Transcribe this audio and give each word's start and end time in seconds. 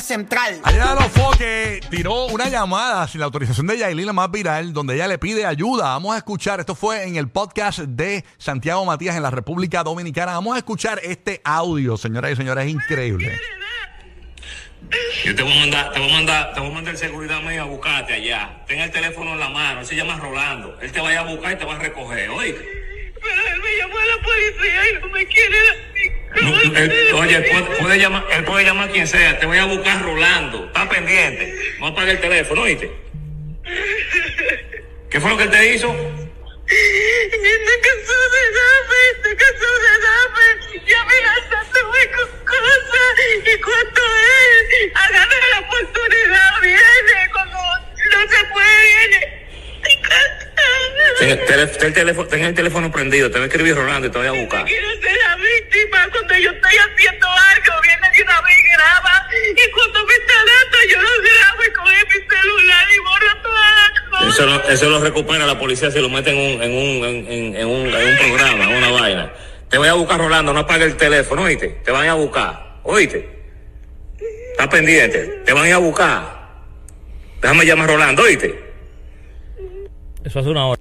Florida 0.00 0.02
Central. 0.02 0.60
Ayer 0.64 0.80
Alofoque 0.80 1.80
tiró 1.90 2.26
una 2.26 2.48
llamada 2.48 3.06
sin 3.08 3.20
la 3.20 3.26
autorización 3.26 3.66
de 3.66 3.78
Yailin, 3.78 4.06
la 4.06 4.12
más 4.12 4.30
viral, 4.30 4.72
donde 4.72 4.94
ella 4.94 5.06
le 5.08 5.18
pide 5.18 5.44
ayuda. 5.46 5.84
Vamos 5.84 6.14
a 6.14 6.18
escuchar, 6.18 6.60
esto 6.60 6.74
fue 6.74 7.04
en 7.06 7.16
el 7.16 7.28
podcast 7.28 7.80
de 7.80 8.24
Santiago 8.38 8.84
Matías 8.84 9.16
en 9.16 9.22
la 9.22 9.30
República 9.30 9.82
Dominicana. 9.82 10.32
Vamos 10.32 10.54
a 10.54 10.58
escuchar 10.58 11.00
este 11.02 11.40
audio, 11.44 11.96
señoras 11.96 12.32
y 12.32 12.36
señores, 12.36 12.66
es 12.66 12.70
increíble. 12.72 13.38
Yo 15.24 15.34
te 15.34 15.42
voy 15.42 15.52
a 15.52 15.60
mandar, 15.60 15.92
te 15.92 16.00
voy 16.00 16.08
a 16.10 16.12
mandar, 16.12 16.54
te 16.54 16.60
voy 16.60 16.70
a 16.70 16.72
mandar 16.72 16.94
el 16.94 16.98
seguridad 16.98 17.40
mío 17.42 17.62
a 17.62 17.66
buscarte 17.66 18.14
allá. 18.14 18.64
Ten 18.66 18.80
el 18.80 18.90
teléfono 18.90 19.34
en 19.34 19.38
la 19.40 19.48
mano, 19.50 19.80
él 19.80 19.86
se 19.86 19.94
llama 19.94 20.16
Rolando. 20.16 20.78
Él 20.80 20.90
te 20.90 21.00
va 21.00 21.08
a 21.10 21.12
ir 21.12 21.18
a 21.18 21.22
buscar 21.24 21.52
y 21.52 21.56
te 21.56 21.64
va 21.64 21.76
a 21.76 21.78
recoger, 21.78 22.28
oíste. 22.30 22.60
Pero 23.22 23.42
él 23.54 23.60
me 23.60 23.76
llamó 23.78 23.98
a 23.98 24.06
la 24.06 24.22
policía 24.22 24.90
y 24.90 25.00
no 25.02 25.08
me 25.10 25.26
quiere 25.26 25.58
No, 26.42 26.72
dar 26.72 26.82
él- 26.82 27.09
oye, 27.30 27.36
él 27.36 27.50
puede, 27.50 27.78
puede 27.78 27.98
llamar, 27.98 28.26
él 28.32 28.44
puede 28.44 28.64
llamar 28.64 28.88
a 28.88 28.92
quien 28.92 29.06
sea, 29.06 29.38
te 29.38 29.46
voy 29.46 29.58
a 29.58 29.64
buscar 29.64 30.02
Rolando. 30.02 30.66
Está 30.66 30.88
pendiente. 30.88 31.54
Vamos 31.74 31.90
a 31.90 31.92
apagar 31.92 32.10
el 32.10 32.20
teléfono, 32.20 32.62
oíste. 32.62 32.90
¿Qué 35.10 35.20
fue 35.20 35.30
lo 35.30 35.36
que 35.36 35.44
él 35.44 35.50
te 35.50 35.74
hizo? 35.74 35.90
Está 35.90 37.72
cansado 37.82 38.26
de 38.30 38.42
darme, 38.58 39.00
está 39.16 39.44
cansado 39.44 39.78
de 39.78 39.94
darme. 40.06 40.86
Ya 40.86 41.00
amenazándome 41.00 42.10
con 42.16 42.28
cosas. 42.46 43.14
Y 43.44 43.60
cuando 43.60 44.00
él 44.00 44.92
agarra 44.94 45.46
la 45.52 45.60
oportunidad, 45.60 46.60
viene. 46.62 47.30
Cuando 47.32 47.58
no 47.58 48.20
se 48.30 48.44
puede, 48.52 49.08
viene. 49.08 49.46
Estoy. 49.82 50.40
Ten 51.20 51.28
el, 51.28 51.92
teléfono, 51.94 52.28
ten 52.28 52.44
el 52.44 52.54
teléfono 52.54 52.90
prendido, 52.90 53.30
te 53.30 53.38
va 53.38 53.44
a 53.44 53.48
escribir 53.48 53.74
Rolando 53.74 54.08
y 54.08 54.10
te 54.10 54.18
voy 54.18 54.26
a 54.26 54.32
buscar. 54.32 54.64
Quiero 54.64 54.88
ser 55.00 55.16
la 55.16 55.36
víctima. 55.36 56.08
Cuando 56.10 56.34
yo 56.36 56.50
estoy 56.50 56.76
haciendo 56.76 57.26
algo, 57.28 57.72
viene 57.82 58.10
de 58.16 58.22
una 58.22 58.40
vez 58.40 58.56
y 58.58 58.72
graba. 58.72 59.28
Y 59.32 59.70
cuando 59.70 60.06
me 60.06 60.14
está 60.14 60.34
dando, 60.34 60.78
yo 60.88 61.02
lo 61.02 61.10
grabo 61.22 61.64
y 61.64 61.72
coge 61.72 62.04
mi 62.06 62.36
celular 62.36 62.86
y 62.90 62.98
borro 62.98 63.42
todas 63.42 63.70
las 63.76 64.00
cosas. 64.08 64.19
Eso 64.68 64.88
lo, 64.88 65.00
recupera 65.00 65.44
la 65.46 65.58
policía 65.58 65.90
si 65.90 65.98
lo 66.00 66.08
mete 66.08 66.30
en 66.30 66.36
un, 66.38 66.62
en 66.62 67.04
en, 67.04 67.56
en- 67.56 67.66
un, 67.66 67.86
en 67.86 68.08
un 68.08 68.16
programa, 68.18 68.64
en 68.70 68.76
una 68.76 68.90
vaina. 68.90 69.32
Te 69.68 69.78
voy 69.78 69.88
a 69.88 69.94
buscar 69.94 70.18
Rolando, 70.18 70.52
no 70.52 70.60
apague 70.60 70.84
el 70.84 70.96
teléfono, 70.96 71.42
oíste. 71.42 71.80
Te 71.84 71.90
van 71.90 72.08
a 72.08 72.14
buscar, 72.14 72.78
oíste. 72.84 73.28
Está 74.52 74.68
pendiente, 74.68 75.42
te 75.44 75.52
van 75.52 75.70
a 75.72 75.78
buscar. 75.78 76.40
Déjame 77.40 77.64
llamar 77.64 77.88
a 77.90 77.92
Rolando, 77.94 78.22
oíste. 78.22 78.58
Eso 80.24 80.38
hace 80.38 80.48
una 80.48 80.66
hora. 80.66 80.79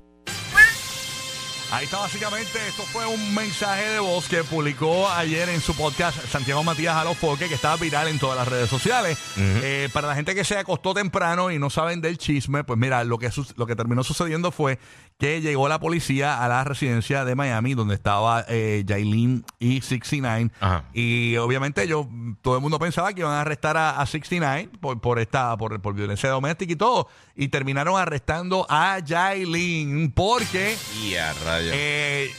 Ahí 1.71 1.85
está 1.85 1.99
básicamente, 1.99 2.57
esto 2.67 2.81
fue 2.81 3.05
un 3.05 3.35
mensaje 3.35 3.87
de 3.89 3.99
voz 3.99 4.27
que 4.27 4.43
publicó 4.43 5.07
ayer 5.07 5.49
en 5.49 5.61
su 5.61 5.75
podcast 5.75 6.17
Santiago 6.25 6.63
Matías 6.63 6.95
Alofoque, 6.95 7.47
que 7.47 7.53
estaba 7.53 7.75
viral 7.77 8.07
en 8.07 8.17
todas 8.17 8.35
las 8.35 8.47
redes 8.47 8.67
sociales. 8.71 9.19
Eh, 9.37 9.87
para 9.93 10.07
la 10.07 10.15
gente 10.15 10.33
que 10.33 10.43
se 10.43 10.57
acostó 10.57 10.95
temprano 10.95 11.51
y 11.51 11.59
no 11.59 11.69
saben 11.69 12.01
del 12.01 12.17
chisme, 12.17 12.63
pues 12.63 12.79
mira, 12.79 13.03
lo 13.03 13.19
que, 13.19 13.29
lo 13.55 13.67
que 13.67 13.75
terminó 13.75 14.03
sucediendo 14.03 14.51
fue 14.51 14.79
que 15.19 15.41
llegó 15.41 15.69
la 15.69 15.79
policía 15.79 16.43
a 16.43 16.47
la 16.47 16.63
residencia 16.63 17.23
de 17.23 17.35
Miami, 17.35 17.75
donde 17.75 17.93
estaba 17.93 18.45
eh, 18.47 18.83
Yailin 18.87 19.45
y 19.59 19.81
69. 19.81 20.49
Ajá. 20.61 20.85
Y 20.93 21.37
obviamente 21.37 21.87
yo, 21.87 22.09
todo 22.41 22.55
el 22.55 22.61
mundo 22.61 22.79
pensaba 22.79 23.13
que 23.13 23.19
iban 23.19 23.33
a 23.33 23.41
arrestar 23.41 23.77
a, 23.77 24.01
a 24.01 24.05
69 24.07 24.69
por, 24.79 24.99
por 25.01 25.19
esta, 25.19 25.55
por, 25.57 25.79
por 25.81 25.93
violencia 25.93 26.29
doméstica 26.29 26.73
y 26.73 26.77
todo. 26.77 27.09
Y 27.35 27.49
terminaron 27.49 27.99
arrestando 27.99 28.65
a 28.69 28.99
Yailin 28.99 30.11
porque 30.11 30.75
Y 31.03 31.15
a 31.15 31.33
rayos. 31.59 31.73
eh, 31.75 32.31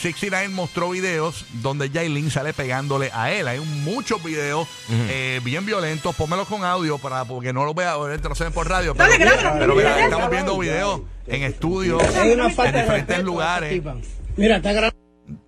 69 0.00 0.48
mostró 0.50 0.90
videos 0.90 1.46
donde 1.62 1.88
Yailin 1.88 2.30
sale 2.30 2.52
pegándole 2.52 3.10
a 3.14 3.32
él. 3.32 3.48
Hay 3.48 3.60
muchos 3.60 4.22
videos 4.22 4.68
eh, 4.90 5.40
bien 5.42 5.64
violentos. 5.64 6.14
Pónmelos 6.14 6.46
con 6.48 6.64
audio 6.64 6.98
para 6.98 7.24
porque 7.24 7.52
no 7.52 7.64
los 7.64 7.74
vea, 7.74 7.94
se 8.34 8.44
ven 8.44 8.52
por 8.52 8.68
radio. 8.68 8.94
Pero, 8.94 9.10
pero 9.58 9.74
mira, 9.74 10.04
estamos 10.04 10.30
viendo 10.30 10.58
videos 10.58 11.00
en 11.26 11.42
estudios, 11.42 12.02
en 12.16 12.38
diferentes 12.38 13.22
lugares. 13.22 13.82
Mira, 14.36 14.56
está 14.56 14.72
grabando. 14.72 15.03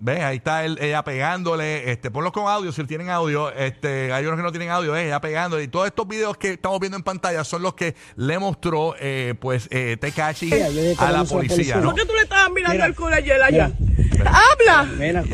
Ves, 0.06 0.22
ahí 0.22 0.36
está 0.36 0.64
él, 0.64 0.78
ella 0.80 1.02
pegándole, 1.02 1.90
este, 1.90 2.12
ponlos 2.12 2.32
con 2.32 2.46
audio 2.46 2.70
si 2.70 2.84
tienen 2.84 3.10
audio, 3.10 3.50
este, 3.50 4.12
hay 4.12 4.24
unos 4.24 4.36
que 4.36 4.42
no 4.44 4.52
tienen 4.52 4.70
audio, 4.70 4.92
ves, 4.92 5.06
ella 5.06 5.20
pegándole, 5.20 5.64
y 5.64 5.66
todos 5.66 5.88
estos 5.88 6.06
videos 6.06 6.36
que 6.36 6.52
estamos 6.52 6.78
viendo 6.78 6.96
en 6.96 7.02
pantalla 7.02 7.42
son 7.42 7.62
los 7.62 7.74
que 7.74 7.96
le 8.14 8.38
mostró, 8.38 8.94
eh, 9.00 9.34
pues, 9.40 9.66
eh, 9.72 9.96
Tekashi 10.00 10.52
a 10.96 11.10
la 11.10 11.24
policía. 11.24 11.78
¿no? 11.78 11.86
¿Por 11.86 11.96
qué 11.96 12.06
tú 12.06 12.14
le 12.14 12.22
estabas 12.22 12.52
mirando 12.52 12.74
Mira, 12.74 12.86
el 12.86 12.94
culo 12.94 13.16
ayer 13.16 13.42
allá? 13.42 13.72
mira. 13.88 14.30
¡Habla! 14.30 14.84
Mira. 14.96 15.24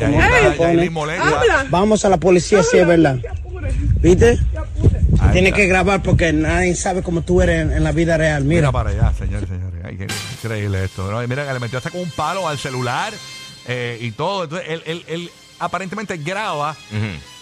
¡Habla! 1.21 1.67
Vamos 1.69 2.03
a 2.03 2.09
la 2.09 2.17
policía 2.17 2.63
si 2.63 2.79
es 2.79 2.87
verdad. 2.87 3.19
¿Viste? 4.01 4.39
Tienes 5.33 5.53
que 5.53 5.67
grabar 5.67 6.01
porque 6.01 6.33
nadie 6.33 6.73
sabe 6.73 7.03
cómo 7.03 7.21
tú 7.21 7.43
eres 7.43 7.61
en, 7.61 7.73
en 7.73 7.83
la 7.83 7.91
vida 7.91 8.17
real. 8.17 8.43
Mira 8.43 8.61
Mira, 8.61 8.71
para 8.71 8.89
allá, 8.89 9.13
señores, 9.13 9.47
señores. 9.47 9.81
Ay, 9.83 9.97
qué 9.97 10.07
increíble 10.41 10.83
esto. 10.83 11.11
¿no? 11.11 11.23
Y 11.23 11.27
Mira, 11.27 11.45
que 11.45 11.53
le 11.53 11.59
metió 11.59 11.77
hasta 11.77 11.91
con 11.91 12.01
un 12.01 12.09
palo 12.09 12.47
al 12.47 12.57
celular 12.57 13.13
eh, 13.67 13.97
y 14.01 14.11
todo. 14.11 14.43
Entonces, 14.43 14.67
él, 14.69 14.81
él, 14.85 15.03
él 15.07 15.29
aparentemente 15.59 16.17
graba 16.17 16.75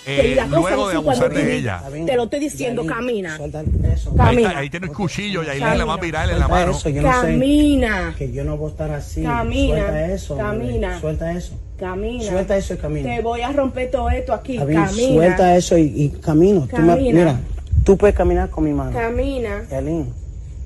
eh, 0.06 0.34
la 0.36 0.46
cosa 0.48 0.60
luego 0.76 0.88
de 0.90 0.96
cuando 0.96 1.12
abusar 1.26 1.34
de 1.34 1.56
ella. 1.58 1.84
Te 2.06 2.16
lo 2.16 2.24
estoy 2.24 2.40
diciendo, 2.40 2.86
camina. 2.86 3.38
Suelta 3.38 3.64
eso. 3.94 4.10
Ahí, 4.12 4.18
Camina. 4.18 4.48
está, 4.50 4.60
ahí 4.60 4.70
tiene 4.70 4.88
el 4.88 4.94
cuchillo 4.94 5.44
y 5.44 5.48
ahí 5.50 5.60
Camina. 5.60 5.76
la 5.78 5.86
más 5.86 6.00
viral 6.00 6.30
en 6.32 6.40
la 6.40 6.48
Suelta 6.48 6.66
mano. 6.66 6.78
eso, 6.78 6.90
yo 6.90 7.02
no 7.02 7.22
sé. 7.22 7.28
Camina. 7.28 8.16
Que 8.18 8.32
yo 8.32 8.44
no 8.44 8.58
voy 8.58 8.68
a 8.70 8.72
estar 8.72 8.92
así. 8.92 9.24
Camina, 9.24 9.76
Suelta 9.78 10.12
eso. 10.14 10.36
bebé. 10.36 10.48
camina. 10.50 11.00
Suelta 11.00 11.32
eso. 11.34 11.54
Camina. 11.80 12.24
Suelta 12.30 12.58
eso 12.58 12.74
y 12.74 12.78
camina. 12.78 13.16
Te 13.16 13.22
voy 13.22 13.42
a 13.42 13.52
romper 13.52 13.90
todo 13.92 14.10
esto 14.10 14.34
aquí. 14.34 14.54
Está 14.54 14.66
bien, 14.66 14.84
Camina. 14.86 15.14
suelta 15.16 15.56
eso 15.56 15.78
y, 15.78 15.84
y 15.96 16.10
camino. 16.10 16.68
Tú 16.70 16.78
me- 16.78 16.88
Camina. 16.96 17.20
mira, 17.20 17.40
tú 17.84 17.98
puedes 17.98 18.16
caminar 18.16 18.50
con 18.50 18.64
mi 18.64 18.72
mano. 18.72 18.92
Camina. 18.92 19.64
Yailin, 19.70 20.14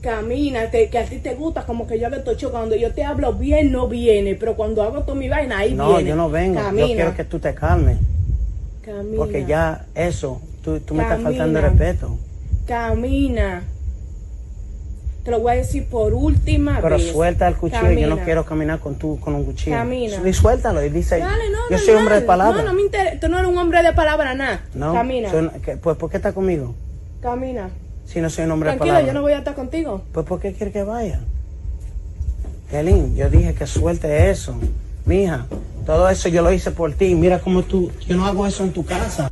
Camina. 0.06 0.70
Te- 0.70 0.90
que 0.90 0.98
a 1.00 1.06
ti 1.06 1.18
te 1.18 1.34
gusta 1.36 1.66
como 1.66 1.88
que 1.88 2.00
yo 2.00 2.10
le 2.10 2.20
tocho. 2.20 2.52
Cuando 2.52 2.76
yo 2.76 2.94
te 2.94 3.04
hablo 3.04 3.34
bien, 3.34 3.72
no 3.72 3.88
viene. 3.88 4.36
Pero 4.36 4.56
cuando 4.56 4.84
hago 4.84 5.02
todo 5.04 5.16
mi 5.16 5.28
vaina, 5.30 5.58
ahí 5.60 5.74
No, 5.74 5.90
viene. 5.96 6.10
yo 6.10 6.16
no 6.16 6.30
vengo. 6.30 6.62
Camina. 6.62 6.88
Yo 6.88 6.94
quiero 6.96 7.16
que 7.16 7.24
tú 7.24 7.40
te 7.40 7.54
calmes. 7.56 7.98
Camina. 8.84 9.18
Porque 9.18 9.46
ya 9.46 9.86
eso, 9.96 10.42
tú, 10.64 10.80
tú 10.80 10.94
me 10.94 11.04
estás 11.04 11.18
Camina. 11.18 11.30
faltando 11.32 11.60
de 11.62 11.68
respeto. 11.70 12.18
Camina. 12.68 13.64
Te 15.24 15.32
lo 15.32 15.40
voy 15.40 15.54
a 15.54 15.56
decir 15.56 15.88
por 15.88 16.14
última 16.14 16.80
Pero 16.84 16.98
vez. 16.98 17.12
suelta 17.12 17.48
el 17.48 17.56
cuchillo, 17.56 17.82
yo 17.90 18.02
no 18.02 18.10
Camina. 18.10 18.24
quiero 18.26 18.46
caminar 18.46 18.80
con 18.80 18.94
tú 18.96 19.20
con 19.20 19.34
un 19.34 19.44
cuchillo. 19.44 19.76
Camina. 19.76 20.22
Y 20.24 20.34
suéltalo 20.34 20.84
y 20.86 20.90
dice, 20.90 21.18
Dale, 21.18 21.50
no, 21.52 21.58
yo 21.72 21.78
no, 21.78 21.78
soy 21.80 21.94
no, 21.96 22.00
hombre 22.02 22.16
de 22.16 22.22
palabra. 22.22 22.62
No, 22.62 22.68
no 22.68 22.74
me 22.76 22.82
interesa. 22.84 23.20
Tú 23.20 23.28
no 23.30 23.40
eres 23.40 23.50
un 23.50 23.58
hombre 23.58 23.82
de 23.82 23.92
palabra, 23.94 24.36
nada. 24.36 24.62
No, 24.76 24.94
Camina. 24.94 25.32
soy- 25.32 25.50
pues 25.82 25.98
¿por 25.98 26.12
qué 26.12 26.18
está 26.18 26.32
conmigo? 26.32 26.76
Camina. 27.22 27.72
Si 28.06 28.22
no 28.22 28.30
soy 28.30 28.46
un 28.46 28.52
hombre 28.52 28.70
de 28.72 28.78
Tranquilo, 28.78 28.94
palabra. 28.94 29.08
yo 29.08 29.14
no 29.14 29.22
voy 29.22 29.34
a 29.34 29.40
estar 29.40 29.56
contigo. 29.56 30.04
Pues 30.14 30.26
¿por 30.26 30.40
qué 30.40 30.54
quiere 30.54 30.72
que 30.72 30.84
vaya? 30.84 31.20
Kelly, 32.70 33.14
yo 33.16 33.30
dije 33.30 33.54
que 33.54 33.68
suelte 33.68 34.30
eso. 34.32 34.56
Mija, 35.06 35.46
todo 35.86 36.10
eso 36.10 36.30
yo 36.30 36.42
lo 36.42 36.52
hice 36.52 36.72
por 36.72 36.94
ti. 36.94 37.14
Mira 37.16 37.40
cómo 37.40 37.64
tú, 37.64 37.92
yo 38.08 38.16
no 38.18 38.26
hago 38.26 38.46
eso 38.48 38.64
en 38.64 38.74
tu 38.74 38.86
casa. 38.86 39.32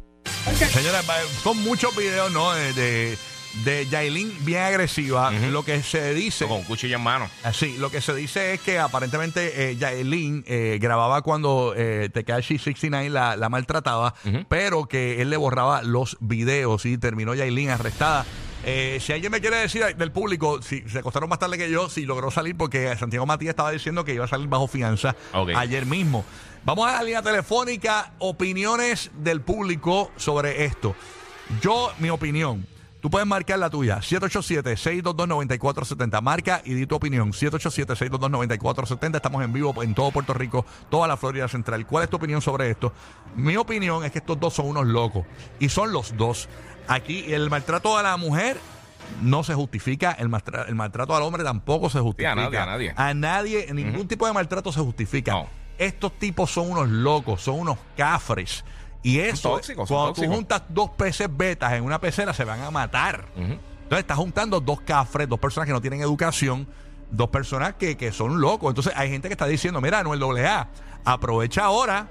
Señores, 0.56 1.02
va- 1.10 1.16
son 1.44 1.58
muchos 1.64 1.96
videos, 1.96 2.32
¿no? 2.32 2.52
De, 2.54 2.74
de, 2.74 3.18
de 3.66 3.88
Yailin 3.88 4.34
bien 4.46 4.62
agresiva. 4.62 5.32
Lo 5.32 5.64
que 5.66 5.82
se 5.82 6.14
dice. 6.14 6.46
Con 6.46 6.58
un 6.58 6.64
cuchillo 6.64 6.98
en 6.98 7.02
mano. 7.02 7.28
Así, 7.44 7.76
lo 7.78 7.90
que 7.90 8.02
se 8.02 8.14
dice 8.14 8.54
es 8.54 8.62
que 8.62 8.78
aparentemente 8.80 9.72
eh, 9.72 9.76
Yailin 9.78 10.44
eh, 10.48 10.78
grababa 10.82 11.22
cuando 11.24 11.74
eh, 11.76 12.10
Tekashi 12.14 12.60
69 12.60 13.10
la, 13.10 13.36
la 13.36 13.50
maltrataba, 13.50 14.14
pero 14.48 14.86
que 14.86 15.22
él 15.22 15.30
le 15.32 15.38
borraba 15.38 15.82
los 15.82 16.18
videos 16.20 16.86
y 16.86 16.98
terminó 16.98 17.34
Yailin 17.34 17.70
arrestada. 17.72 18.26
Eh, 18.66 19.00
si 19.02 19.12
alguien 19.12 19.32
me 19.32 19.42
quiere 19.42 19.58
decir 19.58 19.84
del 19.98 20.12
público, 20.12 20.62
si 20.62 20.88
se 20.88 21.00
acostaron 21.00 21.30
más 21.30 21.40
tarde 21.40 21.58
que 21.58 21.70
yo, 21.70 21.90
si 21.90 22.06
logró 22.06 22.32
salir, 22.32 22.56
porque 22.56 22.96
Santiago 22.98 23.26
Matías 23.26 23.50
estaba 23.50 23.72
diciendo 23.72 24.06
que 24.06 24.14
iba 24.14 24.26
a 24.26 24.28
salir 24.28 24.48
bajo 24.48 24.68
fianza 24.68 25.16
ayer 25.56 25.86
mismo. 25.86 26.24
Vamos 26.64 26.88
a 26.88 26.94
la 26.94 27.04
línea 27.04 27.22
telefónica, 27.22 28.14
opiniones 28.20 29.12
del 29.16 29.42
público 29.42 30.12
sobre 30.16 30.64
esto. 30.64 30.96
Yo, 31.62 31.92
mi 32.00 32.10
opinión, 32.10 32.66
Tú 33.04 33.10
puedes 33.10 33.28
marcar 33.28 33.60
la 33.60 33.70
tuya, 33.70 33.98
787-622-9470. 34.00 36.22
Marca 36.22 36.62
y 36.64 36.74
di 36.74 36.86
tu 36.88 36.96
opinión, 36.96 37.34
787-622-9470. 37.34 39.16
Estamos 39.18 39.44
en 39.44 39.52
vivo 39.52 39.84
en 39.84 39.94
todo 39.94 40.10
Puerto 40.12 40.34
Rico, 40.34 40.66
toda 40.90 41.08
la 41.10 41.18
Florida 41.18 41.48
Central. 41.50 41.86
¿Cuál 41.86 42.06
es 42.06 42.10
tu 42.10 42.16
opinión 42.18 42.42
sobre 42.42 42.70
esto? 42.70 42.94
Mi 43.36 43.58
opinión 43.58 44.06
es 44.06 44.12
que 44.14 44.20
estos 44.20 44.40
dos 44.40 44.54
son 44.54 44.68
unos 44.68 44.86
locos. 44.88 45.26
Y 45.60 45.68
son 45.70 45.92
los 45.92 46.16
dos. 46.16 46.48
Aquí 46.88 47.34
el 47.34 47.50
maltrato 47.50 47.98
a 47.98 48.04
la 48.04 48.16
mujer 48.16 48.58
no 49.22 49.44
se 49.44 49.54
justifica, 49.54 50.14
el, 50.14 50.30
maltra- 50.30 50.66
el 50.70 50.76
maltrato 50.76 51.14
al 51.14 51.24
hombre 51.24 51.44
tampoco 51.44 51.90
se 51.90 52.00
justifica. 52.00 52.36
nadie, 52.36 52.58
a 52.58 52.66
nadie. 52.66 52.94
A 52.96 53.14
nadie, 53.14 53.68
ningún 53.74 54.08
tipo 54.08 54.26
de 54.28 54.32
maltrato 54.34 54.72
se 54.72 54.80
justifica. 54.80 55.34
No. 55.34 55.48
Estos 55.78 56.14
tipos 56.20 56.52
son 56.52 56.72
unos 56.72 56.88
locos, 56.88 57.42
son 57.42 57.60
unos 57.60 57.78
cafres. 57.98 58.64
Y 59.04 59.20
eso, 59.20 59.50
tóxicos, 59.56 59.88
son 59.90 59.96
cuando 59.98 60.14
tú 60.14 60.22
tóxicos. 60.22 60.36
juntas 60.36 60.64
dos 60.70 60.90
peces 60.92 61.28
betas 61.30 61.74
en 61.74 61.84
una 61.84 62.00
pecera, 62.00 62.34
se 62.34 62.46
van 62.46 62.62
a 62.62 62.72
matar. 62.72 63.28
Entonces 63.36 64.00
estás 64.00 64.18
juntando 64.18 64.60
dos 64.60 64.82
cafres, 64.82 65.28
dos 65.30 65.40
personas 65.40 65.68
que 65.68 65.74
no 65.74 65.82
tienen 65.82 66.02
educación, 66.02 66.66
dos 67.12 67.30
personas 67.30 67.74
que, 67.76 67.98
que 67.98 68.12
son 68.12 68.40
locos. 68.42 68.70
Entonces 68.72 68.94
hay 68.96 69.10
gente 69.10 69.28
que 69.28 69.34
está 69.34 69.46
diciendo, 69.46 69.82
mira, 69.82 70.00
Anuel 70.00 70.24
AA, 70.46 70.68
aprovecha 71.04 71.66
ahora 71.66 72.08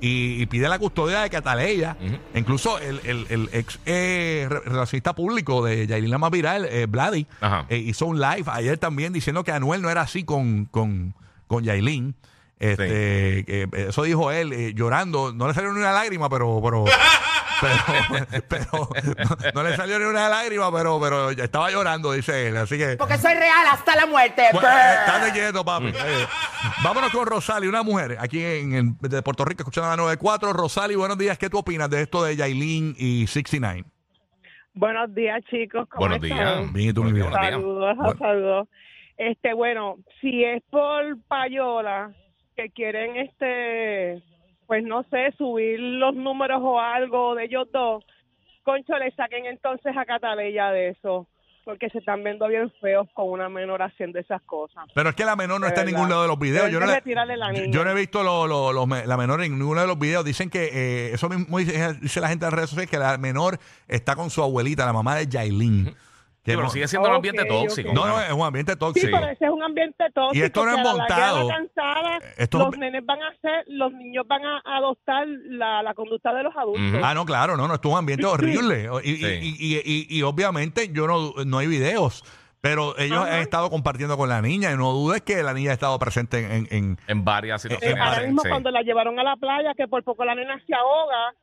y, 0.00 0.40
y 0.40 0.46
pide 0.46 0.68
la 0.68 0.78
custodia 0.78 1.20
de 1.20 1.30
Cataleya. 1.30 1.96
Incluso 2.34 2.78
el, 2.78 3.00
el- 3.04 3.26
el 3.28 3.50
ex 3.52 3.78
eh, 3.84 4.46
relacionista 4.64 5.14
público 5.14 5.62
de 5.64 5.86
Yailin 5.88 6.10
la 6.10 6.18
más 6.18 6.30
viral, 6.30 6.64
eh, 6.64 6.86
Vladi, 6.86 7.26
eh, 7.68 7.76
hizo 7.76 8.06
un 8.06 8.20
live 8.20 8.44
ayer 8.46 8.78
también 8.78 9.12
diciendo 9.12 9.42
que 9.44 9.52
Anuel 9.52 9.82
no 9.82 9.90
era 9.90 10.02
así 10.02 10.22
con, 10.24 10.66
con, 10.66 11.12
con 11.48 11.64
Yailin. 11.64 12.14
Este, 12.60 13.40
eh, 13.62 13.66
eso 13.88 14.02
dijo 14.02 14.30
él 14.30 14.52
eh, 14.52 14.72
llorando. 14.74 15.32
No 15.32 15.48
le 15.48 15.54
salió 15.54 15.72
ni 15.72 15.78
una 15.80 15.92
lágrima, 15.92 16.28
pero, 16.28 16.60
pero, 16.62 16.84
pero, 17.60 18.38
pero 18.48 18.64
no, 18.74 19.36
no 19.54 19.62
le 19.68 19.76
salió 19.76 19.98
ni 19.98 20.04
una 20.04 20.28
lágrima, 20.28 20.70
pero, 20.72 21.00
pero 21.00 21.32
ya 21.32 21.44
estaba 21.44 21.70
llorando, 21.70 22.12
dice 22.12 22.48
él. 22.48 22.56
Así 22.56 22.76
que. 22.78 22.96
Porque 22.96 23.18
soy 23.18 23.34
real 23.34 23.66
hasta 23.70 23.96
la 23.96 24.06
muerte. 24.06 24.42
Bueno, 24.52 24.68
eh, 24.68 24.94
estate 25.06 25.32
quieto, 25.32 25.64
papi. 25.64 25.86
Eh, 25.88 26.26
vámonos 26.84 27.10
con 27.10 27.26
Rosali, 27.26 27.66
una 27.66 27.82
mujer 27.82 28.16
aquí 28.20 28.42
en, 28.44 28.74
en- 28.74 28.98
de 29.00 29.22
Puerto 29.22 29.44
Rico, 29.44 29.62
escuchando 29.62 29.88
la 29.90 29.96
94. 29.96 30.52
Rosali, 30.52 30.94
buenos 30.96 31.18
días. 31.18 31.38
¿Qué 31.38 31.48
tú 31.50 31.58
opinas 31.58 31.88
de 31.90 32.02
esto 32.02 32.22
de 32.22 32.36
Yailin 32.36 32.94
y 32.98 33.26
69? 33.26 33.84
Buenos 34.74 35.14
días, 35.14 35.42
chicos. 35.50 35.88
¿Cómo 35.88 36.08
Buenos 36.08 36.22
están? 36.22 36.38
días. 36.62 36.72
Bien, 36.72 36.90
¿y 36.90 36.92
tú, 36.92 37.04
mi 37.04 37.12
Buenos 37.12 37.30
vida? 37.30 37.40
días. 37.40 37.52
Saludos, 37.52 37.96
Bueno. 37.96 38.18
saludos. 38.18 38.68
Este, 39.16 39.52
bueno, 39.52 39.96
si 40.20 40.44
es 40.44 40.62
por 40.70 41.18
payola 41.28 42.10
que 42.62 42.70
quieren, 42.70 43.16
este, 43.16 44.22
pues 44.66 44.84
no 44.84 45.02
sé, 45.10 45.32
subir 45.38 45.78
los 45.80 46.14
números 46.14 46.60
o 46.62 46.78
algo 46.80 47.34
de 47.34 47.44
ellos 47.44 47.68
dos, 47.72 48.04
concho, 48.62 48.96
le 48.98 49.10
saquen 49.12 49.46
entonces 49.46 49.96
a 49.96 50.04
Catalella 50.04 50.70
de 50.70 50.90
eso, 50.90 51.26
porque 51.64 51.88
se 51.90 51.98
están 51.98 52.22
viendo 52.22 52.46
bien 52.48 52.70
feos 52.80 53.06
con 53.14 53.30
una 53.30 53.48
menor 53.48 53.82
haciendo 53.82 54.18
esas 54.18 54.42
cosas. 54.42 54.84
Pero 54.94 55.10
es 55.10 55.14
que 55.16 55.24
la 55.24 55.36
menor 55.36 55.60
no 55.60 55.66
De 55.66 55.70
está 55.70 55.80
en 55.80 55.86
verdad. 55.86 55.98
ningún 55.98 56.10
lado 56.10 56.22
de 56.22 56.28
los 56.28 56.38
videos. 56.38 56.70
Yo 56.70 56.80
no, 56.80 56.86
de 56.86 57.00
le- 57.26 57.36
la 57.36 57.52
yo- 57.70 57.84
no 57.84 57.90
he 57.90 57.94
visto 57.94 58.22
lo- 58.22 58.46
lo- 58.72 58.86
me- 58.86 59.06
la 59.06 59.16
menor 59.16 59.42
en 59.42 59.58
ninguno 59.58 59.80
de 59.80 59.86
los 59.86 59.98
videos. 59.98 60.24
Dicen 60.24 60.50
que 60.50 60.64
eh, 60.72 61.12
eso 61.14 61.28
mismo 61.28 61.58
dice, 61.58 61.94
dice 62.00 62.20
la 62.20 62.28
gente 62.28 62.44
en 62.44 62.50
las 62.50 62.54
redes 62.54 62.70
sociales, 62.70 62.90
que 62.90 62.98
la 62.98 63.16
menor 63.18 63.58
está 63.88 64.16
con 64.16 64.30
su 64.30 64.42
abuelita, 64.42 64.84
la 64.86 64.92
mamá 64.92 65.16
de 65.16 65.26
Yailin. 65.26 65.94
Que 66.42 66.52
Sí, 66.52 66.56
pero 66.56 66.62
no- 66.62 66.70
sigue 66.70 66.88
siendo 66.88 67.08
un 67.10 67.14
ambiente 67.16 67.44
tóxico. 67.44 67.92
no, 67.92 68.06
no, 68.06 68.18
es 68.20 68.32
un 68.32 68.40
ambiente 68.42 68.72
Sí, 68.72 68.78
tóxico. 68.78 69.08
pero 69.18 69.30
ese 69.30 69.44
es 69.44 69.50
un 69.50 69.62
ambiente 69.62 70.04
tóxico. 70.14 70.34
Y 70.34 70.40
esto 70.42 70.64
no 70.64 70.70
es 70.74 70.82
montado. 70.82 71.48
cansada, 71.48 72.18
Esto- 72.38 72.58
los 72.60 72.78
nenes 72.78 73.04
van 73.04 73.20
a 73.22 73.28
hacer, 73.28 73.64
los 73.66 73.92
niños 73.92 74.26
van 74.26 74.44
a 74.46 74.62
adoptar 74.64 75.26
la, 75.28 75.82
la 75.82 75.92
conducta 75.92 76.32
de 76.32 76.42
los 76.42 76.56
adultos. 76.56 77.00
Ah, 77.04 77.12
no, 77.12 77.26
claro, 77.26 77.58
no, 77.58 77.68
no, 77.68 77.74
esto 77.74 77.88
es 77.88 77.92
un 77.92 77.98
ambiente 77.98 78.24
horrible. 78.24 78.88
Y, 79.04 79.10
y- 79.10 79.16
Sí. 79.16 79.26
y- 79.42 79.76
y- 79.76 79.82
y- 79.84 80.18
y 80.18 80.22
obviamente 80.22 80.88
yo 80.92 81.06
no, 81.06 81.34
no 81.44 81.58
hay 81.58 81.66
videos, 81.66 82.24
pero 82.62 82.96
ellos 82.98 83.18
Ajá. 83.22 83.34
han 83.36 83.40
estado 83.42 83.68
compartiendo 83.68 84.16
con 84.16 84.30
la 84.30 84.40
niña 84.40 84.72
y 84.72 84.76
no 84.78 84.92
dudes 84.92 85.20
que 85.20 85.42
la 85.42 85.52
niña 85.52 85.72
ha 85.72 85.74
estado 85.74 85.98
presente 85.98 86.38
en... 86.56 86.68
en- 86.70 86.98
En 87.06 87.22
varias 87.24 87.64
Eh, 87.66 87.68
situaciones. 87.68 88.00
ahora 88.02 88.22
mismo 88.22 88.42
sí. 88.42 88.48
cuando 88.48 88.70
la 88.70 88.80
llevaron 88.80 89.18
a 89.18 89.22
la 89.24 89.36
playa, 89.36 89.74
que 89.76 89.86
por 89.88 90.02
poco 90.04 90.24
la 90.24 90.34
nena 90.34 90.58
se 90.66 90.74
ahoga, 90.74 91.34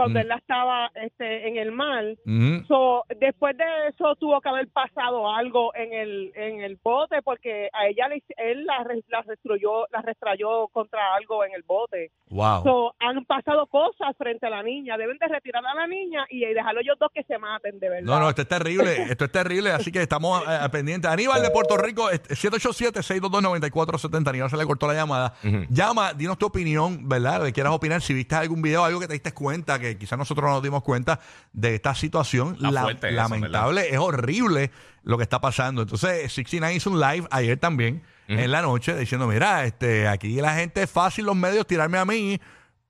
cuando 0.00 0.18
Mm. 0.18 0.22
él 0.22 0.28
la 0.28 0.36
estaba 0.36 0.90
este, 0.94 1.48
en 1.48 1.56
el 1.56 1.72
mar. 1.72 2.04
Ujú. 2.26 2.64
So, 2.68 3.04
después 3.18 3.56
de 3.56 3.64
eso 3.88 4.14
tuvo 4.16 4.40
que 4.40 4.48
haber 4.48 4.68
pasado 4.68 5.28
algo 5.32 5.74
en 5.74 5.92
el 5.92 6.32
en 6.34 6.60
el 6.62 6.78
bote 6.82 7.22
porque 7.22 7.68
a 7.72 7.86
ella 7.86 8.08
le, 8.08 8.22
él 8.36 8.64
la, 8.64 8.82
re- 8.84 9.04
la 9.08 9.22
restruyó 9.22 9.86
la 9.90 10.02
restrayó 10.02 10.68
contra 10.68 11.14
algo 11.14 11.44
en 11.44 11.52
el 11.54 11.62
bote. 11.62 12.10
Wow. 12.30 12.62
So, 12.62 12.94
han 13.00 13.24
pasado 13.24 13.66
cosas 13.66 14.16
frente 14.16 14.46
a 14.46 14.50
la 14.50 14.62
niña, 14.62 14.96
deben 14.96 15.18
de 15.18 15.26
retirar 15.28 15.64
a 15.66 15.74
la 15.74 15.86
niña 15.86 16.24
y 16.30 16.40
dejarlo 16.46 16.80
ellos 16.80 16.96
dos 16.98 17.10
que 17.14 17.22
se 17.24 17.38
maten 17.38 17.78
de 17.78 17.88
verdad. 17.88 18.04
No, 18.06 18.20
no, 18.20 18.28
esto 18.28 18.42
es 18.42 18.48
terrible, 18.48 19.02
esto 19.12 19.24
es 19.24 19.32
terrible, 19.32 19.70
así 19.72 19.90
que 19.92 20.00
estamos 20.02 20.42
eh, 20.48 20.68
pendientes. 20.70 21.10
Aníbal 21.10 21.42
de 21.42 21.50
Puerto 21.50 21.76
Rico, 21.76 22.08
este, 22.10 22.34
787-622-9470, 22.34 24.28
Aníbal 24.28 24.50
se 24.50 24.56
le 24.56 24.64
cortó 24.66 24.86
la 24.86 24.94
llamada. 24.94 25.34
Llama, 25.68 26.12
dinos 26.14 26.38
tu 26.38 26.46
opinión, 26.46 27.08
¿verdad? 27.08 27.38
Lo 27.40 27.44
que 27.46 27.52
quieras 27.52 27.72
opinar, 27.72 28.00
si 28.02 28.14
viste 28.14 28.34
algún 28.34 28.62
video, 28.62 28.84
algo 28.84 29.00
que 29.00 29.06
te 29.06 29.12
diste 29.14 29.32
cuenta, 29.32 29.78
que 29.78 29.89
quizás 29.96 30.18
nosotros 30.18 30.44
no 30.46 30.54
nos 30.54 30.62
dimos 30.62 30.82
cuenta 30.82 31.20
de 31.52 31.74
esta 31.74 31.94
situación. 31.94 32.56
La- 32.58 32.82
fuerte 32.82 33.08
eso, 33.08 33.16
lamentable, 33.16 33.88
es 33.90 33.98
horrible 33.98 34.70
lo 35.02 35.16
que 35.16 35.22
está 35.22 35.40
pasando. 35.40 35.82
Entonces, 35.82 36.32
69 36.32 36.74
hizo 36.74 36.90
un 36.90 37.00
live 37.00 37.26
ayer 37.30 37.58
también, 37.58 38.02
en 38.28 38.52
la 38.52 38.62
noche, 38.62 38.96
diciendo, 38.96 39.26
mira, 39.26 39.64
este, 39.64 40.06
aquí 40.06 40.34
la 40.40 40.54
gente 40.54 40.84
es 40.84 40.90
fácil 40.90 41.24
los 41.24 41.34
medios 41.34 41.66
tirarme 41.66 41.98
a 41.98 42.04
mí, 42.04 42.40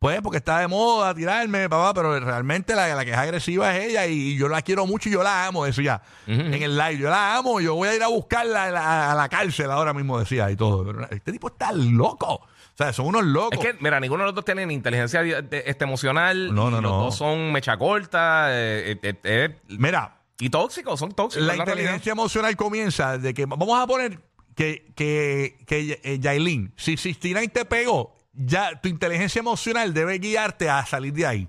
pues 0.00 0.22
porque 0.22 0.38
está 0.38 0.60
de 0.60 0.66
moda 0.66 1.14
tirarme, 1.14 1.68
papá, 1.68 1.92
pero 1.92 2.18
realmente 2.18 2.74
la, 2.74 2.88
la 2.94 3.04
que 3.04 3.10
es 3.10 3.16
agresiva 3.18 3.76
es 3.76 3.84
ella 3.90 4.06
y, 4.06 4.34
yo 4.34 4.48
la 4.48 4.62
quiero 4.62 4.86
mucho 4.86 5.10
y 5.10 5.12
yo 5.12 5.22
la 5.22 5.46
amo, 5.46 5.66
ya, 5.68 6.00
en 6.26 6.54
el 6.54 6.76
live, 6.78 6.96
yo 6.96 7.10
la 7.10 7.36
amo, 7.36 7.60
yo 7.60 7.74
voy 7.74 7.88
a 7.88 7.94
ir 7.94 8.02
a 8.02 8.06
buscarla 8.08 8.64
a 8.64 8.70
la, 8.70 9.12
a 9.12 9.14
la 9.14 9.28
cárcel 9.28 9.70
ahora 9.70 9.92
mismo, 9.92 10.18
decía 10.18 10.50
y 10.50 10.56
todo. 10.56 10.86
Pero 10.86 11.06
este 11.10 11.32
tipo 11.32 11.48
está 11.48 11.70
loco, 11.72 12.36
o 12.36 12.46
sea, 12.74 12.94
son 12.94 13.08
unos 13.08 13.24
locos. 13.26 13.58
Es 13.58 13.60
que, 13.74 13.76
mira, 13.82 14.00
ninguno 14.00 14.22
de 14.22 14.28
los 14.28 14.34
dos 14.34 14.44
tiene 14.46 14.64
ni 14.64 14.72
inteligencia 14.72 15.22
de- 15.22 15.64
este, 15.66 15.84
emocional. 15.84 16.54
No, 16.54 16.70
no, 16.70 16.78
y 16.78 16.82
los 16.82 16.92
no. 16.92 17.02
dos 17.02 17.16
son 17.16 17.52
mecha 17.52 17.76
corta. 17.76 18.46
eh, 18.52 18.92
eh, 18.92 18.98
eh, 19.02 19.14
eh, 19.22 19.60
Mira, 19.68 20.16
y 20.38 20.48
tóxicos, 20.48 20.98
son 20.98 21.12
tóxicos. 21.12 21.46
la 21.46 21.52
es 21.52 21.58
realidad. 21.58 21.76
inteligencia 21.76 22.12
emocional 22.12 22.56
comienza 22.56 23.18
de 23.18 23.34
que 23.34 23.44
vamos 23.44 23.78
a 23.78 23.86
poner 23.86 24.18
que, 24.56 24.92
que, 24.96 25.58
que 25.66 26.00
eh, 26.02 26.18
Yailin, 26.18 26.72
si 26.78 26.96
69 26.96 27.48
te 27.48 27.66
pegó, 27.66 28.16
ya 28.32 28.80
tu 28.80 28.88
inteligencia 28.88 29.40
emocional 29.40 29.92
debe 29.94 30.18
guiarte 30.18 30.68
a 30.70 30.84
salir 30.86 31.12
de 31.12 31.26
ahí. 31.26 31.48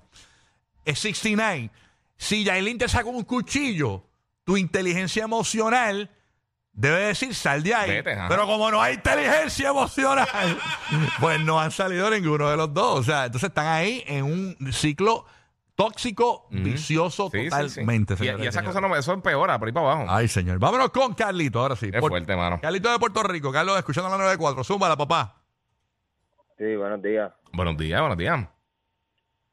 Es 0.84 0.98
69. 1.00 1.70
Si 2.16 2.44
Yailin 2.44 2.78
te 2.78 2.88
sacó 2.88 3.10
un 3.10 3.24
cuchillo, 3.24 4.04
tu 4.44 4.56
inteligencia 4.56 5.24
emocional 5.24 6.10
debe 6.72 6.98
decir 7.06 7.34
sal 7.34 7.62
de 7.62 7.74
ahí. 7.74 7.90
Vete. 7.90 8.16
Pero 8.28 8.46
como 8.46 8.70
no 8.70 8.80
hay 8.82 8.94
inteligencia 8.94 9.68
emocional, 9.70 10.26
pues 11.20 11.40
no 11.40 11.60
han 11.60 11.70
salido 11.70 12.10
ninguno 12.10 12.48
de 12.50 12.56
los 12.56 12.72
dos. 12.72 13.00
O 13.00 13.02
sea, 13.02 13.26
entonces 13.26 13.48
están 13.48 13.66
ahí 13.66 14.02
en 14.06 14.24
un 14.24 14.72
ciclo 14.72 15.24
tóxico, 15.74 16.46
Ujú. 16.50 16.76
Sí, 16.76 16.76
Sí, 16.76 17.48
sí, 17.48 17.48
sí. 17.48 17.48
totalmente. 17.48 18.14
Y- 18.20 18.46
esas 18.46 18.62
cosas 18.62 18.82
no, 18.82 18.94
eso 18.94 19.12
empeora 19.12 19.58
por 19.58 19.68
ahí 19.68 19.72
para 19.72 19.92
abajo. 19.92 20.06
Ay, 20.08 20.28
señor. 20.28 20.58
Vámonos 20.58 20.90
con 20.90 21.14
Carlito, 21.14 21.60
ahora 21.60 21.76
sí. 21.76 21.90
Por- 21.92 22.10
fuerte, 22.10 22.36
mano. 22.36 22.60
Carlito 22.60 22.90
de 22.92 22.98
Puerto 22.98 23.22
Rico. 23.22 23.50
Carlos, 23.52 23.76
escuchando 23.78 24.08
la 24.10 24.16
94. 24.18 24.62
Zúmbala, 24.64 24.96
papá. 24.96 25.41
Sí, 26.62 26.76
buenos 26.76 27.02
días. 27.02 27.32
Buenos 27.52 27.76
días, 27.76 28.00
buenos 28.00 28.16
días. 28.16 28.48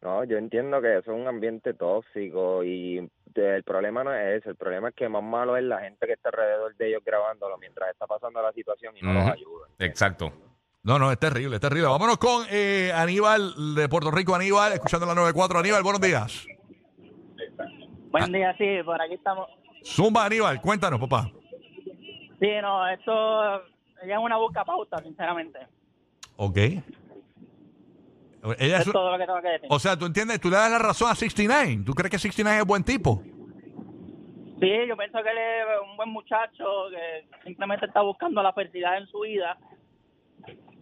No, 0.03 0.23
yo 0.25 0.37
entiendo 0.37 0.79
que 0.79 0.99
eso 0.99 1.11
es 1.11 1.19
un 1.19 1.27
ambiente 1.27 1.73
tóxico 1.73 2.63
y 2.63 3.09
el 3.33 3.63
problema 3.63 4.03
no 4.03 4.13
es 4.13 4.41
ese, 4.41 4.51
el 4.51 4.55
problema 4.55 4.89
es 4.89 4.95
que 4.95 5.09
más 5.09 5.23
malo 5.23 5.57
es 5.57 5.63
la 5.63 5.79
gente 5.79 6.05
que 6.05 6.13
está 6.13 6.29
alrededor 6.29 6.75
de 6.75 6.89
ellos 6.89 7.01
grabándolo 7.03 7.57
mientras 7.57 7.89
está 7.89 8.05
pasando 8.05 8.43
la 8.43 8.51
situación 8.51 8.95
y 8.95 9.01
no 9.01 9.13
los 9.13 9.23
ayuda. 9.23 9.67
Exacto. 9.79 10.31
No, 10.83 10.99
no, 10.99 11.11
es 11.11 11.17
terrible, 11.17 11.55
es 11.55 11.61
terrible. 11.61 11.87
Vámonos 11.87 12.19
con 12.19 12.45
eh, 12.51 12.91
Aníbal 12.93 13.73
de 13.73 13.89
Puerto 13.89 14.11
Rico. 14.11 14.35
Aníbal, 14.35 14.73
escuchando 14.73 15.07
la 15.07 15.15
94. 15.15 15.57
Aníbal, 15.57 15.81
buenos 15.81 16.01
días. 16.01 16.45
Buen 18.11 18.31
día, 18.31 18.55
sí, 18.55 18.83
por 18.85 19.01
aquí 19.01 19.15
estamos. 19.15 19.47
Zumba, 19.83 20.25
Aníbal, 20.25 20.61
cuéntanos, 20.61 20.99
papá. 20.99 21.27
Sí, 22.39 22.49
no, 22.61 22.87
esto 22.87 23.63
ella 24.03 24.13
es 24.13 24.21
una 24.21 24.37
busca 24.37 24.63
pauta, 24.63 25.01
sinceramente. 25.01 25.57
Ok. 26.41 26.57
Ella 28.57 28.77
Es 28.79 28.87
es- 28.87 28.93
todo 28.93 29.11
lo 29.11 29.17
que 29.17 29.25
tengo 29.25 29.41
que 29.41 29.47
decir. 29.49 29.67
o 29.69 29.79
sea, 29.79 29.97
tú 29.97 30.05
entiendes, 30.05 30.39
tú 30.39 30.49
le 30.49 30.55
das 30.55 30.71
la 30.71 30.79
razón 30.79 31.11
a 31.11 31.15
69. 31.15 31.81
¿Tú 31.85 31.93
crees 31.93 32.09
que 32.11 32.19
69 32.19 32.59
es 32.61 32.65
buen 32.65 32.83
tipo? 32.83 33.21
Sí, 34.61 34.71
yo 34.87 34.97
pienso 34.97 35.21
que 35.23 35.29
él 35.29 35.37
es 35.37 35.89
un 35.89 35.95
buen 35.97 36.09
muchacho 36.09 36.65
que 36.91 37.27
simplemente 37.45 37.85
está 37.85 38.01
buscando 38.01 38.41
la 38.43 38.51
felicidad 38.53 38.97
en 38.97 39.07
su 39.07 39.21
vida 39.21 39.57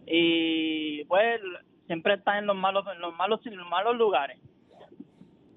y 0.06 1.04
pues 1.04 1.40
siempre 1.86 2.14
está 2.14 2.38
en 2.38 2.46
los 2.46 2.56
malos, 2.56 2.84
en 2.92 3.00
los 3.00 3.14
malos, 3.16 3.40
en 3.46 3.56
los 3.56 3.68
malos 3.68 3.96
lugares. 3.96 4.38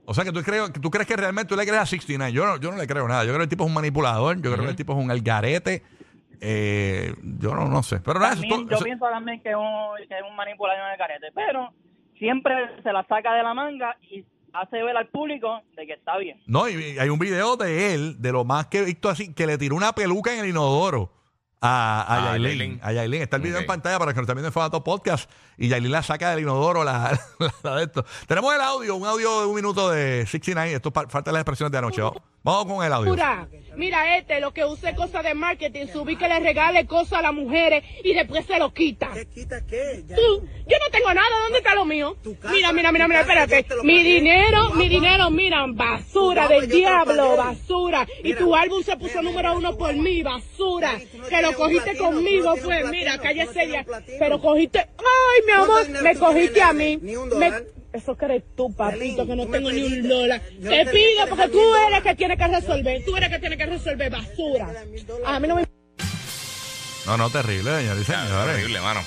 O 0.06 0.14
sea, 0.14 0.24
que 0.24 0.32
tú, 0.32 0.42
creo, 0.42 0.72
que 0.74 0.80
tú 0.80 0.90
crees 0.90 1.08
que 1.08 1.16
realmente 1.16 1.50
tú 1.50 1.56
le 1.56 1.66
crees 1.66 1.82
a 1.82 1.86
69. 1.86 2.34
Yo 2.34 2.46
no, 2.46 2.58
yo 2.60 2.72
no 2.72 2.78
le 2.78 2.88
creo 2.88 3.08
nada. 3.08 3.24
Yo 3.24 3.30
creo 3.30 3.38
que 3.40 3.44
el 3.44 3.50
tipo 3.50 3.64
es 3.64 3.70
un 3.70 3.74
manipulador. 3.76 4.36
Yo 4.42 4.52
creo 4.52 4.64
que 4.66 4.72
el 4.72 4.76
tipo 4.76 4.94
es 4.94 5.00
un 5.04 5.10
algarete. 5.12 5.84
Eh, 6.42 7.14
yo 7.40 7.54
no, 7.56 7.68
no 7.68 7.84
sé. 7.84 8.00
Pero 8.02 8.20
nada, 8.20 8.32
También, 8.34 8.68
yo 8.68 8.76
eso- 8.76 8.84
pienso 8.84 9.06
también 9.06 9.42
que 9.42 9.50
es 9.52 9.56
un, 9.56 9.96
que 10.10 10.18
es 10.18 10.24
un 10.28 10.36
manipulador 10.36 10.98
carete, 10.98 11.28
pero 11.34 11.70
siempre 12.22 12.54
se 12.84 12.94
la 12.94 13.04
saca 13.08 13.34
de 13.34 13.42
la 13.42 13.56
manga 13.56 13.98
y 14.04 14.24
hace 14.54 14.84
ver 14.84 14.96
al 14.96 15.08
público 15.08 15.60
de 15.76 15.88
que 15.88 15.94
está 15.94 16.20
bien. 16.20 16.40
No, 16.46 16.70
y 16.70 17.00
hay 17.00 17.10
un 17.10 17.18
video 17.18 17.58
de 17.58 17.96
él, 17.96 18.22
de 18.22 18.32
lo 18.32 18.46
más 18.46 18.68
que 18.68 18.78
he 18.78 18.86
visto 18.86 19.10
así, 19.10 19.34
que 19.34 19.48
le 19.48 19.58
tiró 19.58 19.76
una 19.76 19.94
peluca 19.94 20.32
en 20.32 20.42
el 20.42 20.50
inodoro 20.50 21.10
a, 21.62 22.02
a, 22.02 22.18
A 22.18 22.38
Yailin. 22.38 22.58
Yailin. 22.58 22.80
A 22.84 22.92
Yailin. 22.94 23.22
Está 23.22 23.36
el 23.38 23.44
video 23.44 23.60
en 23.60 23.66
pantalla 23.68 24.00
para 24.00 24.14
que 24.14 24.20
nos 24.20 24.28
viendo 24.28 24.48
en 24.48 24.54
Fabato 24.54 24.84
Podcast. 24.84 25.30
Y 25.58 25.68
Yailin 25.68 25.92
la 25.92 26.02
saca 26.02 26.32
del 26.32 26.40
inodoro, 26.42 26.84
la, 26.84 27.12
la- 27.40 27.54
la 27.64 27.76
de 27.78 27.84
esto. 27.84 28.04
Tenemos 28.28 28.54
el 28.56 28.62
audio, 28.62 28.96
un 28.96 29.06
audio 29.06 29.42
de 29.42 29.46
un 29.48 29.56
minuto 29.56 29.92
de 29.92 30.26
69. 30.26 30.74
Esto 30.76 30.90
es 30.90 31.12
falta 31.12 31.32
las 31.32 31.42
expresiones 31.42 31.72
de 31.72 31.78
anoche. 31.78 32.02
Vamos- 32.44 32.66
con 32.66 32.84
el 32.84 32.92
audio. 32.92 33.12
Mira, 33.12 33.48
mira 33.76 34.18
este, 34.18 34.40
lo 34.40 34.52
que 34.52 34.66
use 34.66 34.96
cosas 34.96 35.24
de 35.24 35.36
marketing, 35.36 35.86
subí 35.94 36.16
que 36.16 36.28
le 36.28 36.40
regale 36.40 36.88
cosas 36.88 37.20
a 37.20 37.22
las 37.22 37.34
mujeres 37.34 37.84
y 38.04 38.16
después 38.16 38.48
se 38.48 38.58
lo 38.58 38.74
quita. 38.74 39.10
¿Qué 39.14 39.28
quita 39.28 39.64
qué? 39.68 40.04
Ya- 40.08 40.16
Tú, 40.16 40.48
yo 40.68 40.78
no 40.80 40.90
tengo 40.92 41.14
nada, 41.14 41.30
¿dónde 41.44 41.60
está 41.60 41.76
lo 41.76 41.86
mío? 41.86 42.18
Tu 42.24 42.36
casa, 42.40 42.52
Mira, 42.56 42.74
mira, 42.74 42.92
mira, 42.92 43.08
mira, 43.08 43.20
casa, 43.28 43.44
espérate. 43.44 43.76
Mi 43.84 43.98
pagué. 43.98 44.04
dinero, 44.04 44.70
mi 44.72 44.90
dinero, 44.90 45.30
mira, 45.30 45.64
basura 45.68 46.48
del 46.48 46.68
diablo, 46.68 47.38
basura. 47.38 48.08
Y 48.24 48.34
tu 48.34 48.56
álbum 48.56 48.82
se 48.82 48.98
puso 48.98 49.20
mira, 49.20 49.22
número 49.32 49.58
uno 49.58 49.78
por 49.78 49.94
mí, 49.94 50.24
basura. 50.24 51.00
Que 51.30 51.42
lo 51.44 51.51
cogiste 51.54 51.84
platino, 51.84 52.10
no 52.10 52.16
conmigo, 52.16 52.54
tienes 52.54 52.82
pues, 52.82 52.92
mira, 52.92 53.18
no 53.18 53.24
un 53.24 53.86
platino. 53.86 54.18
Pero 54.20 54.42
cogiste, 54.42 54.80
ay, 54.80 55.42
mi 55.46 55.54
¿Cuánto 55.54 55.76
amor, 55.78 56.02
me 56.04 56.16
cogiste 56.16 56.62
a 56.62 56.74
mí. 56.74 57.00
Ni 57.02 57.16
un 57.16 57.30
Me-. 57.38 57.82
Eso 57.94 58.16
que 58.16 58.26
eres 58.26 58.44
tú, 58.56 58.74
papito, 58.74 59.28
que 59.28 59.36
no 59.36 59.48
tengo 59.48 59.70
ni 59.72 59.84
un 59.84 60.08
dólar. 60.08 60.42
Te 60.42 60.70
te 60.70 60.86
pido 60.92 61.28
porque 61.28 61.44
que 61.44 61.50
tú 61.50 61.60
eres 61.60 61.84
dólares. 61.84 62.04
que 62.04 62.16
tienes 62.16 62.38
que 62.38 62.48
resolver. 62.48 63.06
Tú 63.06 63.18
eres 63.18 63.30
que 63.30 63.40
tienes 63.40 63.58
que 63.58 63.66
resolver 63.66 64.10
basura. 64.10 64.70
A 65.26 65.40
mí 65.40 65.48
no 65.48 65.56
me 65.56 65.68
No, 67.06 67.18
no, 67.18 67.30
terrible, 67.30 67.78
señores 67.78 68.04
y 68.04 68.06
señores. 68.06 68.32
Horrible, 68.32 68.80
mano. 68.80 69.02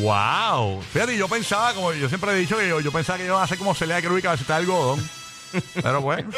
Wow. 0.00 0.80
Fíjate, 0.92 1.16
yo 1.18 1.28
pensaba, 1.28 1.74
como 1.74 1.92
yo 1.92 2.08
siempre 2.08 2.32
he 2.32 2.36
dicho, 2.36 2.56
que 2.56 2.68
yo, 2.68 2.80
yo 2.80 2.90
pensaba 2.92 3.18
que 3.18 3.26
iban 3.26 3.40
a 3.40 3.44
hacer 3.44 3.58
como 3.58 3.74
Celia 3.74 4.00
Cruz 4.00 4.18
y 4.20 4.22
cabecita 4.22 4.54
de 4.54 4.60
algodón. 4.60 5.06
Pero 5.74 6.00
bueno. 6.00 6.30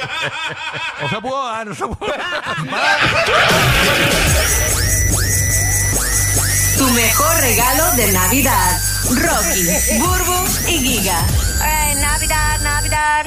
no 1.02 1.08
se 1.08 1.20
pudo 1.20 1.44
dar, 1.46 1.66
no 1.66 1.74
se 1.74 1.86
pudo 1.86 2.06
dar. 2.08 2.20
Tu 6.80 6.90
mejor 6.92 7.36
regalo 7.42 7.92
de 7.94 8.10
Navidad. 8.10 8.80
Rocky, 9.10 9.98
Burbu 9.98 10.46
y 10.66 10.78
Giga. 10.78 11.26
Right, 11.60 11.98
Navidad, 11.98 12.58
Navidad. 12.62 13.26